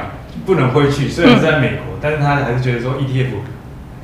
[0.46, 3.34] 不能挥去，虽然是在美国，但是他还是觉得说 ETF。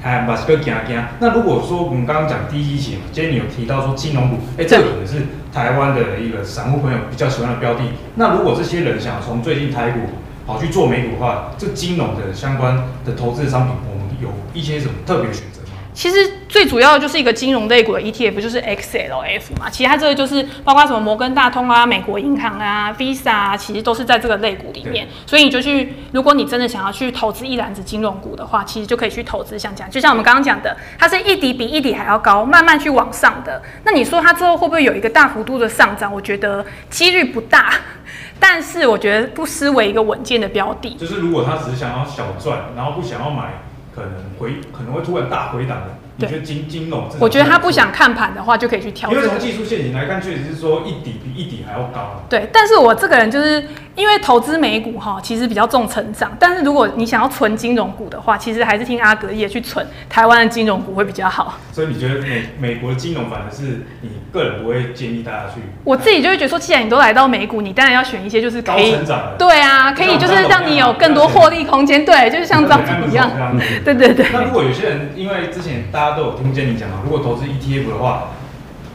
[0.02, 1.04] 还把这个行行。
[1.20, 7.82] 那如果说我们刚刚讲低基期嘛，今天你有提到说金融股，哎、这个可能是台湾的一个散户朋友比较喜欢的标的。
[8.16, 10.00] 那如果这些人想要从最近台股
[10.48, 15.51] 跑去做美股的话，这金融的相关的投资的商品，我们有一些什么特别选择？
[15.94, 19.70] 其实最主要就是一个金融类股的 ETF，就是 XLF 嘛。
[19.70, 25.08] 其他这个就是包括什么摩根大通啊、美国银行啊、Visa 啊，其实都是在这个类股里面。
[25.26, 33.62] 所以你就去，如果你真的想要去投资一篮子金融股的话，其实就可以去投资像这样，就像我们刚刚讲的，它是一底比一底还要高，慢慢去往上的。
[33.84, 36.14] 那你说它之后会不会有一个大幅度的上涨？
[36.14, 37.74] 我觉得几率不大。
[38.40, 40.96] 但是我觉得不失为一个稳健的标的。
[40.96, 43.62] 就是如果他只是想要小赚，然后不想要买，
[43.94, 46.01] 可能回可能会突然大回档的。
[46.28, 47.08] 你觉得金金融？
[47.20, 49.12] 我觉得他不想看盘的话，就可以去调。
[49.12, 52.24] 因为从技术线型来看，确实是说一底比一底还要高。
[52.30, 53.64] 对，但是我这个人就是。
[53.94, 61.58] 因为投资美股哈，其实比较重成长，但是如果你想要存金融股的话，其实还是听阿格也去存台湾的金融股会比较好。
[61.74, 65.60] 所以你觉得美美国的金融反而是你个人不会建议大家去？
[65.84, 69.36] 我自己就会觉得说，既然你都来到美股，你当然要选一些就是可以高成长的。
[69.38, 72.06] 对啊，可以就是让你有更多获利空间。
[72.06, 73.30] 对，就是像张总一样。
[73.84, 74.26] 对对对。
[74.32, 78.30] 那如果有些人，因为之前大家都有听见你讲啊，如果投资 ETF 的话，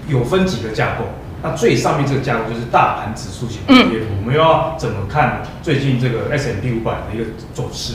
[0.09, 1.05] 有分几个架构。
[1.43, 7.95] 那最上面这个架构就是大盘指数型 ETF，我们又要怎么看最近这个 S&P 五百的一个走势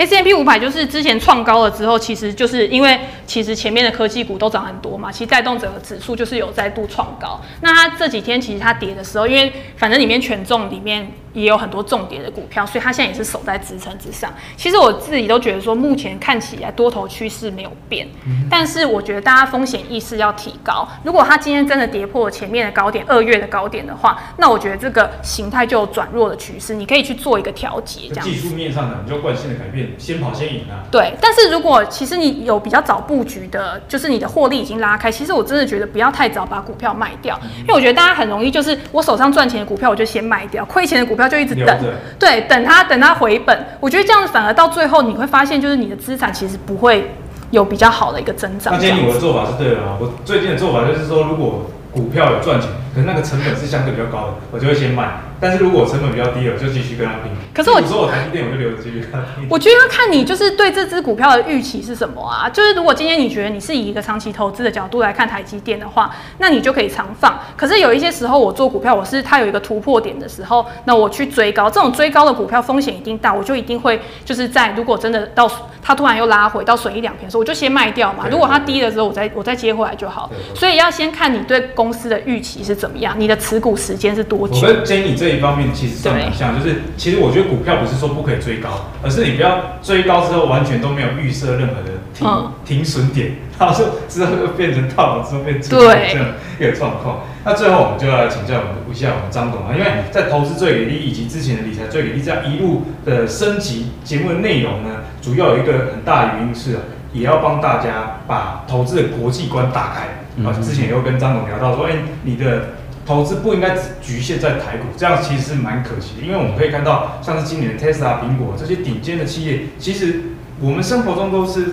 [0.00, 7.38] ？S&P 五百就是之前创高了之后，其实就是因为其实前面的科技股都涨很多嘛，其实带动整个指数就是有再度创高。
[7.60, 14.32] 那它这几天其实它跌的时候，因为反正里面权重里面也有很多重跌的股票，所以它现在也是守在支撑之上。
[14.56, 18.08] 其实我自己都觉得说，目前看起来多头趋势没有变，
[18.48, 20.88] 但是我觉得大家风险意识要提高。
[21.04, 28.24] 如果它今天真的跌破前面的高点，二月的高点的话，那我觉得这个形态就有转弱的趋势，你可以去做一个调节，这样。
[28.24, 29.89] 技术面上的，你就惯性的改变。
[29.98, 30.84] 先跑先赢啊！
[30.90, 41.78] 对，但是如果其实你有比较早布局的，就是你的获利已经拉开，其实我真的觉得不要太早把股票卖掉，因为我觉得大家很容易就是我手上赚钱的股票我就先卖掉，亏钱的股票就一直等，
[42.18, 43.66] 对，等它等它回本。
[43.80, 47.10] 我觉得这样子反而到最后你会发现，就是你的资产其实不会
[47.50, 48.74] 有比较好的一个增长。
[48.74, 55.20] 那建议我的做法是对的啊，我最近的做法就是说，如果股票有赚钱，可是那个成本是相对比较高的，我就会先卖。
[55.42, 57.32] 但是如果成本比较低了，就继续跟他拼。
[57.54, 59.46] 可是我说我台积电，我就留着继续跟他拼。
[59.48, 62.48] 我觉得要看你就是对这支股票的预期是什么啊？
[62.48, 67.38] 就是如果今天你觉得你是以一个长期投资的角度来看台积电的话，那你就可以长放。
[67.56, 75.50] 可是有一些时候我做股票，我是它有一个突破点的时候，那我去追高，这种追高的股票风险一定大，我就一定会就是在如果真的到
[75.82, 78.26] 它突然又拉回到损一两片的时候，我就先卖掉嘛。
[78.30, 80.30] 如果它低的时候，我再我再接回来就好。
[80.54, 84.56] 所以要先看你对公司的预期是怎么样，你的持股时间是多久。
[84.56, 86.08] 我跟 Jenny 这一方面其实。
[86.08, 96.26] 很像，就是其实我觉得股票不是说不可以追高，而是你不要追高之后完全都没有预设任何的停、嗯、停损点，然后之后又变成套牢，之后变成这样
[96.58, 97.20] 一个状况。
[97.44, 106.78] 那最后我们就要请教我们一下我们张董啊，因为在投资最给力以及之前的理财最给力这样一路的升级节目的内容呢，主要有一个很大的原因是，
[107.12, 110.08] 也要帮大家把投资的国际观打开。
[110.44, 112.62] 啊，之前也有跟张总聊到说，哎、欸，你的。
[113.06, 116.22] 投资不应该只局限在台股，这样其实是蛮可惜的。
[116.24, 120.20] 因为我们可以看到，像是今年的 Tesla、苹果这些顶尖的企业，其实
[120.60, 121.72] 我们生活中都是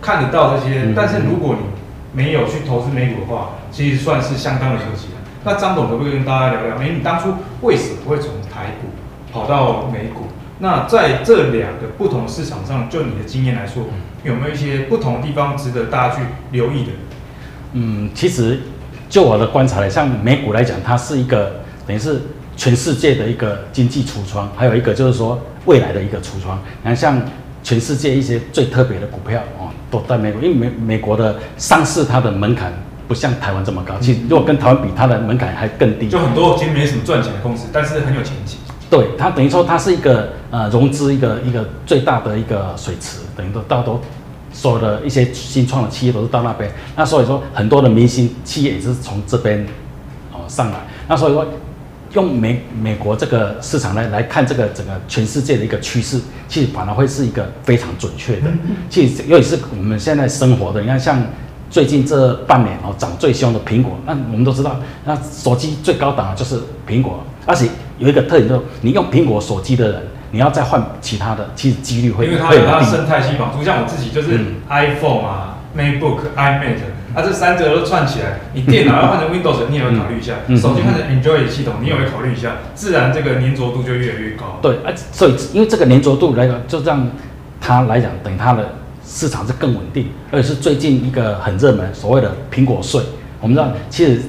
[0.00, 0.92] 看得到这些。
[0.96, 1.66] 但是如果你
[2.12, 5.20] 没有去投资美股的话，其实算是相当的可惜了。
[5.44, 6.76] 那张总可不可以跟大家聊聊？
[6.78, 8.88] 哎，你当初为什么会从台股
[9.30, 10.22] 跑到美股？
[10.58, 13.84] 那在这两个不同市场上，就你的经验来说，
[14.24, 16.90] 有没有一些不同的地方值得大家去留意的？
[17.72, 18.58] 嗯，其实。
[19.08, 21.52] 就我的观察来，像美股来讲，它是一个
[21.86, 22.18] 等于是
[22.56, 26.58] 全世界的一个经济橱窗，还有一个就是说未来的一个橱窗。
[26.80, 27.20] 你看，像
[27.62, 32.72] 全世界一些最特别的股票哦，都在美国，因为美美国的上市它的门槛
[33.06, 33.92] 不像台湾这么高。
[34.00, 36.08] 其实如果跟台湾比，它的门槛还更低。
[36.08, 38.56] 就很多其实没什么赚钱的公司，但是很有前景。
[38.88, 44.00] 对，它等于说它是一个呃融资一个一个最大的一个水池，等于说大多。
[44.52, 49.66] 所有的一些新创的企业都是到那边，那所以说很多的明星企业也是从这边
[50.32, 51.46] 哦上来，那所以说
[52.12, 58.42] 用美美国这个市场来来看这个整个全世界的一个趋势，其实反而会是一个非常准确的。
[58.90, 61.24] 其实尤其是我们现在生活的，你看像
[61.70, 67.66] 最近这半年哦涨最凶的苹果，那我们都知道，那手机最高档的就是苹果，而且
[67.98, 70.02] 有一个特点就是你用苹果手机的人。
[70.32, 76.78] 你要再换其他的，其实几率会，因为它有它生态系统，就像我自己就是 iPhone 啊、嗯、MacBook、iMac，
[77.14, 84.58] 啊这三者都串起来，你电脑要换成 Windows， 你也会考虑一下；嗯、手机换成 Android 系统，你也会考虑一下，自然这个粘着度就越来越高。
[84.60, 87.06] 对，啊，所以因为这个粘着度来讲，就让
[87.60, 88.66] 它来讲，等它的
[89.06, 93.00] 市场是更稳定，而且是最近一个很热门所谓的苹果税。
[93.40, 94.22] 我们知道，其实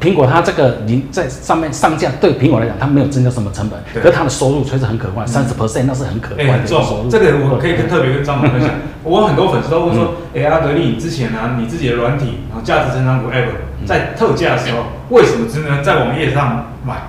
[0.00, 7.10] 苹果它这个您在上面上架，对苹果来讲，它没有增加什么成本，可是它的收入确实很可观，三十 percent 那是很可观的收入。
[7.10, 8.70] 这个我可以跟特别跟张总分享，
[9.04, 17.02] 我很多粉丝都会说，哎，阿德利，你，之前呢，你自己的软体，然后价值成长股 ever 在特价的时候，为什么只能在网页上买，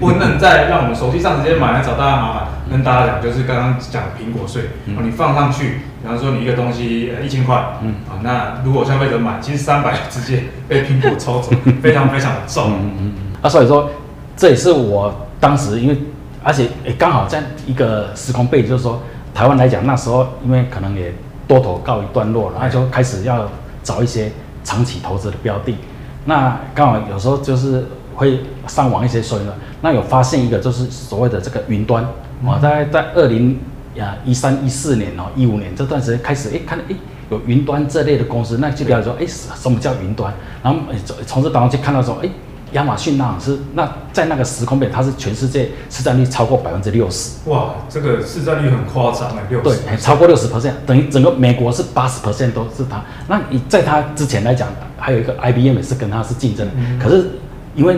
[0.00, 2.48] 不能在让我们手机上直接买来找大家麻烦？
[2.70, 7.94] 跟大家讲，就是刚刚讲的苹果税，你放上去，比方说你一个东西呃一千块，嗯。
[8.08, 13.88] 啊，那如果消费者买，其实三百直接被苹果抽走，非常非常的重，嗯嗯啊，所以说
[14.36, 15.96] 这也是我当时因为，
[16.42, 19.00] 而且也刚好在一个时空背景，就是说
[19.32, 21.12] 台湾来讲，那时候因为可能也
[21.46, 23.48] 多头告一段落了，然后就开始要
[23.82, 24.30] 找一些
[24.64, 25.76] 长期投资的标的，
[26.24, 27.84] 那刚好有时候就是
[28.14, 32.04] 会上网一些所以呢，那有发现一个就是所谓的这个云端。
[32.44, 33.58] 我，在在二零
[33.94, 36.96] 呀一三一四年哦一五年这段时间开始，哎，看到哎
[37.30, 40.32] 有云端这类的公司，那就比方说，哎，什么叫云端？
[40.62, 42.28] 然后从从这当中去看到说，哎，
[42.72, 47.30] 亚马逊那是那在那个时空点，它是全世界市占率超过百分之六十。
[47.50, 49.64] 哇，这个市占率很夸张哎，六十。
[49.64, 53.02] 对，超过六十 percent，等于整个美国是八十 percent 都是它。
[53.28, 54.68] 那你在它之前来讲，
[54.98, 57.30] 还有一个 IBM 也是跟它是竞争的，嗯、可是
[57.74, 57.96] 因为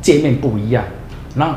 [0.00, 0.84] 界面不一样，
[1.34, 1.56] 那。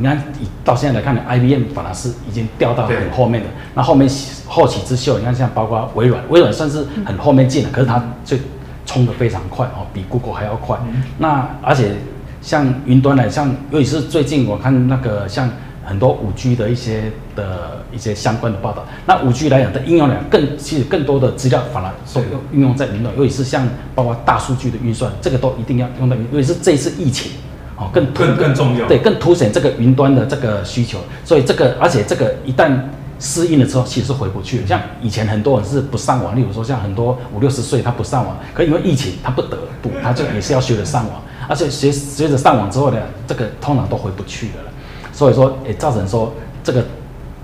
[0.00, 0.22] 你看，
[0.64, 3.48] 到现在来看呢，IBM 反而是已经掉到很后面的。
[3.74, 4.08] 那后面
[4.46, 8.40] 后起之秀，你看像包括微软，微软算是很后面进的，可是它最
[8.86, 10.78] 冲得非常快哦，比 Google 还要快。
[11.18, 11.96] 那而且
[12.40, 15.50] 像云端呢，像尤其是最近我看那个像
[15.84, 22.22] 很多五 G 的一些的一些相关的报道，那五 G 来讲的应用量更其实更多的资料反而都
[22.52, 27.32] 运用在云端，尤其是像包括大数据的运算，这个都一定要用到，尤其是这一次疫情。
[27.78, 32.76] 哦，更更更重要，对，更凸显这个云端的这个需求，所以这个，而且这个一旦
[33.20, 34.66] 适应了之后，其实是回不去了。
[34.66, 42.98] 像以前很多人是不上网，例如说像很多五六十岁他不上网，可因为疫情他不得不，他就也是要学着上网，而且学学着上网之后呢，
[43.28, 44.70] 这个通常都回不去的了。
[45.12, 46.84] 所以说也造成说这个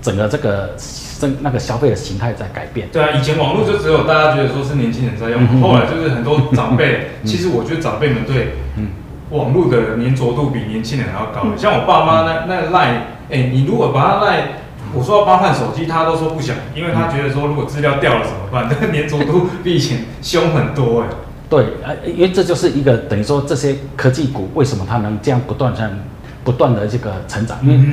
[0.01, 2.89] 整个这个生那个消费的形态在改变。
[2.91, 8.89] 对啊，以前网络就只有大家觉得说是年轻人在用，后来就是很多长辈，其实我觉得长辈们对，嗯。
[9.35, 14.47] 网络的粘着度比年轻人还要高，像我爸妈那那赖，哎、欸，你如果把他赖，
[14.93, 18.67] 我说要帮换手机，他都说不想，因为他觉得说如果资料掉了怎么办？
[18.71, 21.07] 那个粘着度比以前凶很多哎。
[21.49, 25.91] 对，啊，因为这就是一个等于说这些科技股为什么它能这样不断这样
[26.43, 27.85] 不断的这个成长，因为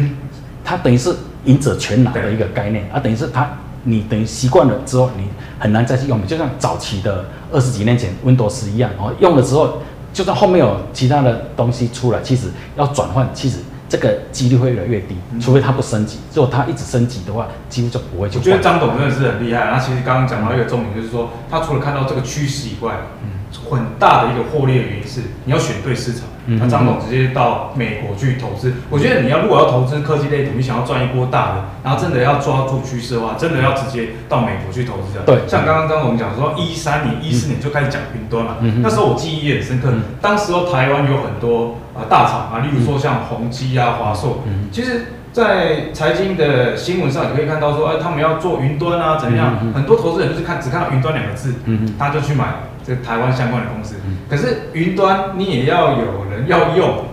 [0.64, 1.14] 它等于是
[1.44, 3.50] 赢者全拿的一个概念，啊，等于是它
[3.84, 5.24] 你等于习惯了之后，你
[5.58, 9.78] 很难再去用，就像早期的二十几年前 Windows 一样，哦，用了之后。
[10.12, 13.58] 就算后面有其他的东西出来，其实要转换，其实
[13.88, 16.18] 这个几率会越来越低，除非它不升级。
[16.34, 18.38] 如果它一直升级的话，几乎就不会就。
[18.38, 19.70] 我觉得张董真的是很厉害。
[19.70, 23.41] 那其实刚刚讲到一个重点，就是说他除了看到这个趋势以外，嗯。
[23.70, 26.22] 很大的一个获利的原因是你要选对市场。
[26.44, 35.22] 那张总直接到美国去投资，我觉得你要如果要投资科技类股，你想要赚一波大的，然后真的要抓住趋势的话，真的要直接到美国去投资的。
[35.24, 39.92] 对，像刚刚张总讲说，一三年、一四年就开始讲云端了，那时候我记忆也很深刻。
[40.20, 44.42] 当时候台湾有很多啊大厂啊，例如说像宏基啊、华硕，
[44.72, 49.72] 其实在财经的新闻上你可以看到说，哎，他们要做云端啊，怎样？
[49.72, 51.54] 很多投资人就是看只看到云端两个字，
[51.96, 52.46] 他就去买。
[52.84, 53.96] 这台湾相关的公司，
[54.28, 57.04] 可是云端你也要有人要用，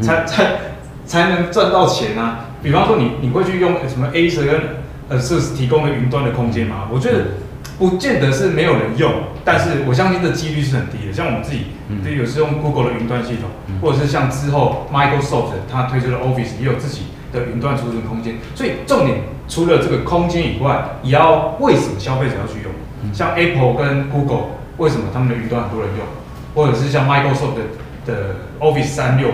[0.00, 0.46] 才才
[1.06, 2.46] 才能赚到钱啊。
[2.62, 4.60] 比方说你你会去用什么 Acer 跟
[5.08, 6.88] 呃是提供的云端的空间吗？
[6.92, 7.18] 我觉得
[7.78, 9.12] 不见得是没有人用，
[9.44, 11.12] 但是我相信这几率是很低的。
[11.12, 11.66] 像我们自己，
[12.04, 13.48] 就有时用 Google 的云端系统，
[13.80, 17.02] 或者是像之后 Microsoft 它推出的 Office 也有自己
[17.32, 18.34] 的云端储存空间。
[18.54, 19.18] 所以重点
[19.48, 22.72] 除了这个空间以外，也要为什么消费者要去用？
[23.12, 24.61] 像 Apple 跟 Google。
[24.78, 26.06] 为什么他们的云端很多人用，
[26.54, 27.62] 或者是像 Microsoft 的
[28.06, 29.28] 的 Office 三六，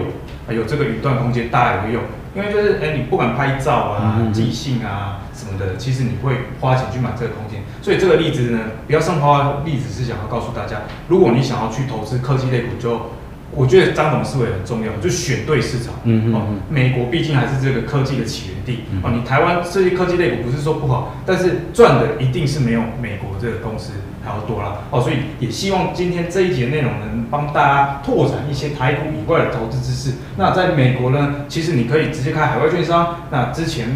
[0.46, 2.02] 还有这个云端空间大家也会用？
[2.34, 7.62] 因为就是哎，你不管拍照啊、寄信啊什么的，其实你会花钱去买这个空间。
[7.82, 13.10] 所以这个例子呢，比较上花的例子是想要告诉大家，如果你想要去投资科技类股，就
[13.58, 15.92] 我觉得张董思维很重要，就选对市场。
[16.04, 18.84] 嗯哦，美国毕竟还是这个科技的起源地。
[19.02, 23.94] 哦，你台湾这些科技类股不是说不好，但是赚的一定是没有美国这个公司
[24.24, 24.78] 还要多啦。
[24.90, 30.16] 哦，所以也希望今天这一节内容能帮大家拓展一些台股以外的投资知识。
[30.36, 33.16] 那在美国呢，其实你可以直接开海外券商。
[33.32, 33.88] 那之前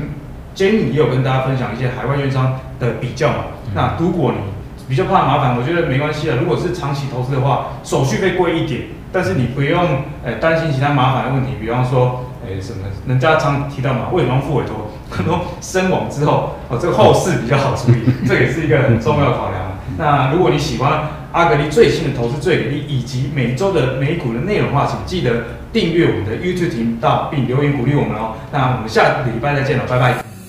[0.57, 3.45] Jenny 也有跟大家分享一些海外券商的比较嘛。
[3.77, 4.39] 那如果你
[4.89, 6.37] 比较怕麻烦，我觉得没关系啊。
[6.41, 8.83] 如果是长期投资的话，手续费贵一点。
[9.13, 9.81] 但是你不用
[10.25, 14.91] 诶担心其他麻烦的问题，比方说诶什么，人家常提到嘛，为什么付委托？
[15.11, 19.61] 很多身亡之后哦，这个后事比较好处理，这也是一个很重要的考量。
[19.99, 21.03] 那如果你喜欢
[21.33, 28.37] 阿格力最新的投资最给力以及每周的美股的内容的话，请记得订阅我们的 YouTube 频道并留言鼓励我们哦。
[28.51, 30.42] 那我们下个礼拜再见了，拜拜。